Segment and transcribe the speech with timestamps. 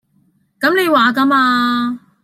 [0.59, 1.99] 咁你話架嘛